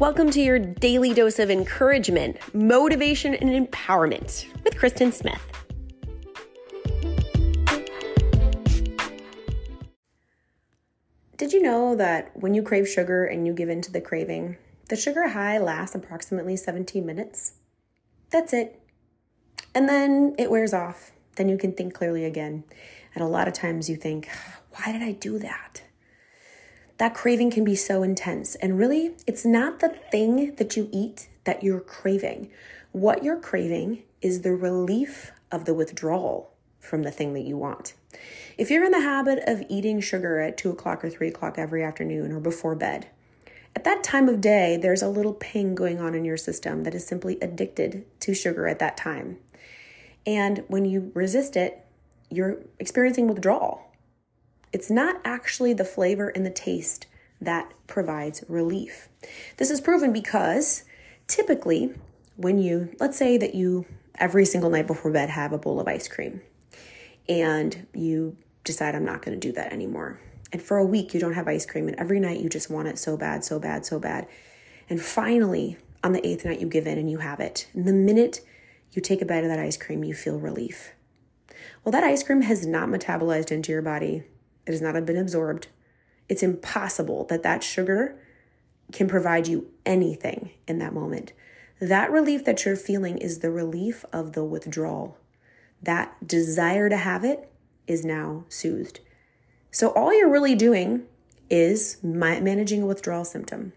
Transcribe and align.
Welcome 0.00 0.30
to 0.30 0.40
your 0.40 0.58
daily 0.58 1.12
dose 1.12 1.38
of 1.38 1.50
encouragement, 1.50 2.38
motivation, 2.54 3.34
and 3.34 3.50
empowerment 3.50 4.46
with 4.64 4.78
Kristen 4.78 5.12
Smith. 5.12 5.42
Did 11.36 11.52
you 11.52 11.60
know 11.60 11.94
that 11.96 12.30
when 12.34 12.54
you 12.54 12.62
crave 12.62 12.88
sugar 12.88 13.26
and 13.26 13.46
you 13.46 13.52
give 13.52 13.68
in 13.68 13.82
to 13.82 13.92
the 13.92 14.00
craving, 14.00 14.56
the 14.88 14.96
sugar 14.96 15.28
high 15.28 15.58
lasts 15.58 15.94
approximately 15.94 16.56
17 16.56 17.04
minutes? 17.04 17.56
That's 18.30 18.54
it. 18.54 18.80
And 19.74 19.86
then 19.86 20.34
it 20.38 20.50
wears 20.50 20.72
off. 20.72 21.12
Then 21.36 21.50
you 21.50 21.58
can 21.58 21.74
think 21.74 21.92
clearly 21.92 22.24
again. 22.24 22.64
And 23.14 23.22
a 23.22 23.28
lot 23.28 23.48
of 23.48 23.52
times 23.52 23.90
you 23.90 23.96
think, 23.96 24.30
why 24.70 24.92
did 24.92 25.02
I 25.02 25.12
do 25.12 25.38
that? 25.40 25.82
That 27.00 27.14
craving 27.14 27.50
can 27.50 27.64
be 27.64 27.76
so 27.76 28.02
intense. 28.02 28.56
And 28.56 28.78
really, 28.78 29.12
it's 29.26 29.46
not 29.46 29.80
the 29.80 29.88
thing 29.88 30.54
that 30.56 30.76
you 30.76 30.90
eat 30.92 31.30
that 31.44 31.62
you're 31.62 31.80
craving. 31.80 32.50
What 32.92 33.24
you're 33.24 33.40
craving 33.40 34.02
is 34.20 34.42
the 34.42 34.52
relief 34.52 35.32
of 35.50 35.64
the 35.64 35.72
withdrawal 35.72 36.52
from 36.78 37.02
the 37.02 37.10
thing 37.10 37.32
that 37.32 37.46
you 37.46 37.56
want. 37.56 37.94
If 38.58 38.70
you're 38.70 38.84
in 38.84 38.92
the 38.92 39.00
habit 39.00 39.42
of 39.46 39.62
eating 39.70 40.02
sugar 40.02 40.40
at 40.40 40.58
two 40.58 40.68
o'clock 40.68 41.02
or 41.02 41.08
three 41.08 41.28
o'clock 41.28 41.54
every 41.56 41.82
afternoon 41.82 42.32
or 42.32 42.38
before 42.38 42.74
bed, 42.74 43.06
at 43.74 43.84
that 43.84 44.04
time 44.04 44.28
of 44.28 44.42
day, 44.42 44.76
there's 44.76 45.00
a 45.00 45.08
little 45.08 45.32
ping 45.32 45.74
going 45.74 46.02
on 46.02 46.14
in 46.14 46.26
your 46.26 46.36
system 46.36 46.82
that 46.84 46.94
is 46.94 47.06
simply 47.06 47.38
addicted 47.40 48.04
to 48.20 48.34
sugar 48.34 48.68
at 48.68 48.78
that 48.78 48.98
time. 48.98 49.38
And 50.26 50.64
when 50.68 50.84
you 50.84 51.12
resist 51.14 51.56
it, 51.56 51.82
you're 52.28 52.58
experiencing 52.78 53.26
withdrawal. 53.26 53.89
It's 54.72 54.90
not 54.90 55.20
actually 55.24 55.72
the 55.72 55.84
flavor 55.84 56.28
and 56.28 56.46
the 56.46 56.50
taste 56.50 57.06
that 57.40 57.72
provides 57.86 58.44
relief. 58.48 59.08
This 59.56 59.70
is 59.70 59.80
proven 59.80 60.12
because 60.12 60.84
typically, 61.26 61.94
when 62.36 62.58
you, 62.58 62.94
let's 63.00 63.16
say 63.16 63.36
that 63.36 63.54
you 63.54 63.86
every 64.16 64.44
single 64.44 64.70
night 64.70 64.86
before 64.86 65.10
bed 65.10 65.30
have 65.30 65.52
a 65.52 65.58
bowl 65.58 65.80
of 65.80 65.88
ice 65.88 66.06
cream 66.06 66.42
and 67.28 67.86
you 67.94 68.36
decide, 68.64 68.94
I'm 68.94 69.04
not 69.04 69.22
going 69.22 69.38
to 69.38 69.48
do 69.48 69.52
that 69.54 69.72
anymore. 69.72 70.20
And 70.52 70.60
for 70.60 70.76
a 70.78 70.84
week, 70.84 71.14
you 71.14 71.20
don't 71.20 71.34
have 71.34 71.46
ice 71.46 71.64
cream, 71.64 71.86
and 71.86 71.96
every 71.98 72.18
night 72.18 72.40
you 72.40 72.48
just 72.48 72.70
want 72.70 72.88
it 72.88 72.98
so 72.98 73.16
bad, 73.16 73.44
so 73.44 73.60
bad, 73.60 73.86
so 73.86 74.00
bad. 74.00 74.26
And 74.88 75.00
finally, 75.00 75.76
on 76.02 76.12
the 76.12 76.26
eighth 76.26 76.44
night, 76.44 76.60
you 76.60 76.66
give 76.66 76.88
in 76.88 76.98
and 76.98 77.08
you 77.08 77.18
have 77.18 77.38
it. 77.38 77.68
And 77.72 77.86
the 77.86 77.92
minute 77.92 78.40
you 78.92 79.00
take 79.00 79.22
a 79.22 79.24
bite 79.24 79.44
of 79.44 79.50
that 79.50 79.60
ice 79.60 79.76
cream, 79.76 80.02
you 80.02 80.12
feel 80.12 80.40
relief. 80.40 80.92
Well, 81.84 81.92
that 81.92 82.02
ice 82.02 82.24
cream 82.24 82.42
has 82.42 82.66
not 82.66 82.88
metabolized 82.88 83.52
into 83.52 83.70
your 83.70 83.82
body, 83.82 84.24
it 84.66 84.72
has 84.72 84.82
not 84.82 85.04
been 85.04 85.16
absorbed. 85.16 85.68
It's 86.28 86.42
impossible 86.42 87.24
that 87.24 87.42
that 87.42 87.64
sugar 87.64 88.16
can 88.92 89.08
provide 89.08 89.48
you 89.48 89.70
anything 89.86 90.50
in 90.66 90.78
that 90.78 90.94
moment. 90.94 91.32
That 91.80 92.10
relief 92.10 92.44
that 92.44 92.64
you're 92.64 92.76
feeling 92.76 93.18
is 93.18 93.38
the 93.38 93.50
relief 93.50 94.04
of 94.12 94.32
the 94.32 94.44
withdrawal. 94.44 95.16
That 95.82 96.26
desire 96.26 96.88
to 96.88 96.96
have 96.96 97.24
it 97.24 97.50
is 97.86 98.04
now 98.04 98.44
soothed. 98.48 99.00
So, 99.70 99.90
all 99.92 100.16
you're 100.16 100.30
really 100.30 100.54
doing 100.54 101.04
is 101.48 101.98
managing 102.02 102.82
a 102.82 102.86
withdrawal 102.86 103.24
symptom. 103.24 103.72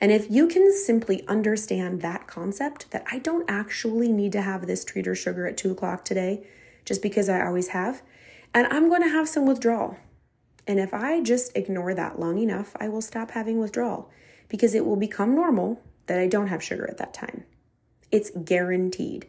And 0.00 0.12
if 0.12 0.30
you 0.30 0.46
can 0.46 0.72
simply 0.72 1.26
understand 1.26 2.02
that 2.02 2.26
concept 2.26 2.90
that 2.90 3.04
I 3.10 3.18
don't 3.18 3.48
actually 3.48 4.12
need 4.12 4.32
to 4.32 4.42
have 4.42 4.66
this 4.66 4.84
treat 4.84 5.08
or 5.08 5.14
sugar 5.14 5.46
at 5.46 5.56
two 5.56 5.70
o'clock 5.70 6.04
today, 6.04 6.46
just 6.84 7.02
because 7.02 7.28
I 7.28 7.44
always 7.44 7.68
have, 7.68 8.02
and 8.54 8.66
I'm 8.68 8.88
going 8.88 9.02
to 9.02 9.08
have 9.08 9.28
some 9.28 9.46
withdrawal. 9.46 9.96
And 10.66 10.78
if 10.78 10.94
I 10.94 11.20
just 11.20 11.54
ignore 11.56 11.92
that 11.94 12.18
long 12.18 12.38
enough, 12.38 12.74
I 12.80 12.88
will 12.88 13.02
stop 13.02 13.32
having 13.32 13.58
withdrawal 13.58 14.10
because 14.48 14.74
it 14.74 14.86
will 14.86 14.96
become 14.96 15.34
normal 15.34 15.82
that 16.06 16.18
I 16.18 16.28
don't 16.28 16.46
have 16.46 16.62
sugar 16.62 16.88
at 16.88 16.98
that 16.98 17.12
time. 17.12 17.44
It's 18.10 18.30
guaranteed. 18.30 19.26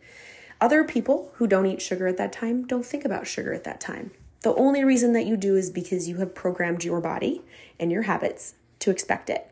Other 0.62 0.84
people 0.84 1.32
who 1.36 1.48
don't 1.48 1.66
eat 1.66 1.82
sugar 1.82 2.08
at 2.08 2.18
that 2.18 2.32
time 2.32 2.66
don't 2.66 2.86
think 2.86 3.04
about 3.04 3.28
sugar 3.28 3.54
at 3.54 3.66
that 3.66 3.82
time. 3.82 4.12
The 4.42 4.54
only 4.56 4.84
reason 4.84 5.14
that 5.14 5.26
you 5.26 5.36
do 5.36 5.56
is 5.56 5.70
because 5.70 6.08
you 6.08 6.18
have 6.18 6.36
programmed 6.36 6.84
your 6.84 7.02
body 7.02 7.42
and 7.80 7.92
your 7.92 8.04
habits 8.04 8.54
to 8.80 8.92
expect 8.92 9.30
it. 9.30 9.50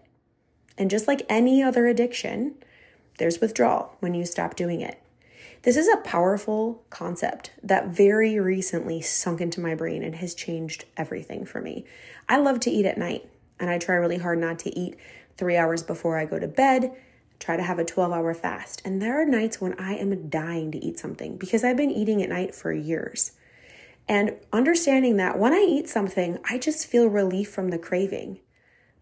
And 0.77 0.89
just 0.89 1.07
like 1.07 1.25
any 1.27 1.61
other 1.63 1.87
addiction, 1.87 2.55
there's 3.17 3.41
withdrawal 3.41 3.95
when 3.99 4.13
you 4.13 4.25
stop 4.25 4.55
doing 4.55 4.81
it. 4.81 5.01
This 5.63 5.77
is 5.77 5.87
a 5.87 5.95
powerful 5.95 6.83
concept 6.89 7.51
that 7.63 7.87
very 7.87 8.37
recently 8.37 8.99
sunk 8.99 9.39
into 9.39 9.61
my 9.61 9.75
brain 9.75 10.03
and 10.03 10.15
has 10.15 10.35
changed 10.35 10.83
everything 10.97 11.45
for 11.45 11.61
me. 11.61 11.85
I 12.27 12.37
love 12.37 12.59
to 12.61 12.69
eat 12.69 12.85
at 12.85 12.97
night, 12.97 13.29
and 13.61 13.69
I 13.69 13.77
try 13.77 13.95
really 13.95 14.17
hard 14.17 14.39
not 14.39 14.59
to 14.59 14.77
eat 14.77 14.97
three 15.37 15.55
hours 15.55 15.81
before 15.81 16.17
I 16.17 16.25
go 16.25 16.37
to 16.37 16.49
bed. 16.49 16.93
Try 17.39 17.55
to 17.55 17.63
have 17.63 17.79
a 17.79 17.85
12 17.85 18.11
hour 18.11 18.33
fast. 18.33 18.81
And 18.83 19.01
there 19.01 19.21
are 19.21 19.25
nights 19.25 19.61
when 19.61 19.79
I 19.79 19.93
am 19.93 20.27
dying 20.27 20.69
to 20.73 20.83
eat 20.83 20.99
something 20.99 21.37
because 21.37 21.63
I've 21.63 21.77
been 21.77 21.91
eating 21.91 22.21
at 22.21 22.27
night 22.27 22.53
for 22.53 22.73
years. 22.73 23.31
And 24.05 24.35
understanding 24.51 25.15
that 25.15 25.39
when 25.39 25.53
I 25.53 25.65
eat 25.65 25.87
something, 25.87 26.39
I 26.49 26.57
just 26.57 26.87
feel 26.87 27.07
relief 27.07 27.49
from 27.49 27.69
the 27.69 27.79
craving. 27.79 28.39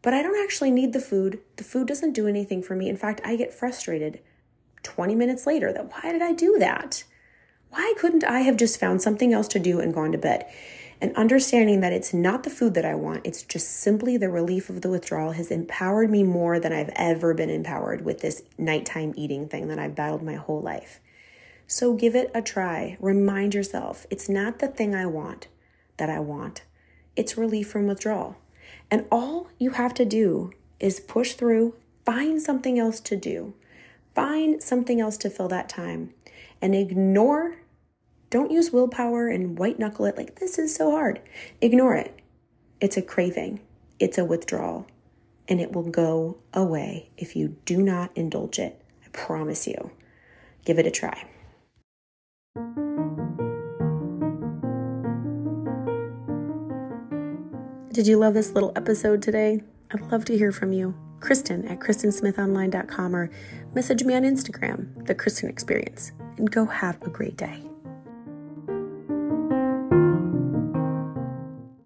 But 0.04 0.14
I 0.14 0.22
don't 0.22 0.44
actually 0.44 0.70
need 0.70 0.94
the 0.94 1.00
food. 1.00 1.40
The 1.56 1.64
food 1.64 1.88
doesn't 1.88 2.14
do 2.14 2.28
anything 2.28 2.62
for 2.62 2.76
me. 2.76 2.88
In 2.88 2.98
fact, 2.98 3.20
I 3.26 3.36
get 3.36 3.52
frustrated 3.52 4.20
20 4.84 5.16
minutes 5.16 5.46
later 5.46 5.72
that 5.74 5.92
why 5.92 6.12
did 6.12 6.22
I 6.22 6.34
do 6.34 6.58
that? 6.59 7.03
Why 7.69 7.94
couldn't 7.97 8.24
I 8.24 8.42
have 8.42 8.58
just 8.58 8.80
found 8.80 9.02
something 9.02 9.34
else 9.34 9.47
to 9.50 9.59
do 9.59 9.80
and 9.80 9.94
gone 9.94 10.12
to 10.12 10.18
bed? 10.18 10.46
And 11.00 11.16
understanding 11.16 11.80
that 11.81 11.94
it's 11.94 12.14
not 12.14 12.44
the 12.44 12.50
food 12.52 12.75
that 12.75 12.86
I 12.86 12.94
want, 12.94 13.25
it's 13.25 13.42
just 13.42 13.68
simply 13.68 14.18
the 14.18 14.30
relief 14.30 14.69
of 14.69 14.81
the 14.81 14.90
withdrawal 14.90 15.31
has 15.31 15.50
empowered 15.50 16.12
me 16.12 16.22
more 16.22 16.59
than 16.59 16.72
I've 16.72 16.92
ever 16.96 17.34
been 17.34 17.50
empowered 17.50 18.06
with 18.06 18.19
this 18.22 18.44
nighttime 18.58 19.14
eating 19.16 19.47
thing 19.47 19.68
that 19.69 19.80
I've 19.80 19.96
battled 19.96 20.22
my 20.22 20.36
whole 20.36 20.62
life. 20.62 21.00
So 21.66 21.94
give 21.94 22.16
it 22.16 22.30
a 22.36 22.42
try. 22.42 22.98
Remind 23.00 23.56
yourself 23.56 24.06
it's 24.12 24.30
not 24.30 24.59
the 24.59 24.68
thing 24.68 24.94
I 24.94 25.06
want 25.08 25.48
that 25.98 26.09
I 26.09 26.19
want, 26.19 26.63
it's 27.16 27.38
relief 27.38 27.69
from 27.69 27.88
withdrawal. 27.88 28.36
And 28.90 29.06
all 29.12 29.48
you 29.58 29.72
have 29.72 29.94
to 29.96 30.06
do 30.06 30.52
is 30.80 31.00
push 31.00 31.34
through, 31.34 31.75
find 32.06 32.42
something 32.42 32.78
else 32.78 33.00
to 33.02 33.16
do. 33.16 33.53
Find 34.14 34.62
something 34.62 35.00
else 35.00 35.18
to 35.18 35.30
fill 35.30 35.48
that 35.50 35.70
time 35.70 36.14
and 36.62 36.76
ignore. 36.76 37.58
Don't 38.30 38.52
use 38.52 38.72
willpower 38.72 39.28
and 39.28 39.58
white 39.58 39.80
knuckle 39.80 40.06
it 40.06 40.18
like 40.18 40.40
this 40.40 40.58
is 40.58 40.76
so 40.76 40.92
hard. 40.92 41.22
Ignore 41.62 41.96
it. 41.96 42.20
It's 42.80 42.98
a 42.98 43.02
craving, 43.02 43.62
it's 44.00 44.18
a 44.18 44.26
withdrawal, 44.26 44.88
and 45.48 45.62
it 45.62 45.72
will 45.74 45.90
go 45.90 46.38
away 46.54 47.10
if 47.18 47.36
you 47.36 47.58
do 47.66 47.82
not 47.82 48.12
indulge 48.16 48.58
it. 48.60 48.82
I 49.06 49.10
promise 49.10 49.68
you. 49.68 49.92
Give 50.66 50.80
it 50.80 50.88
a 50.88 50.92
try. 50.92 51.26
Did 57.94 58.08
you 58.08 58.18
love 58.18 58.34
this 58.34 58.52
little 58.52 58.72
episode 58.76 59.22
today? 59.22 59.62
I'd 59.92 60.12
love 60.12 60.24
to 60.26 60.38
hear 60.38 60.52
from 60.52 60.72
you. 60.72 60.96
Kristen 61.22 61.68
at 61.68 61.80
KristenSmithOnline.com 61.80 63.16
or 63.16 63.32
message 63.74 64.04
me 64.04 64.16
on 64.16 64.24
Instagram, 64.24 65.06
The 65.08 65.16
Kristen 65.16 65.50
Experience, 65.50 66.12
and 66.38 66.52
go 66.52 66.66
have 66.66 67.02
a 67.04 67.09
great 67.09 67.38
day. 67.38 67.71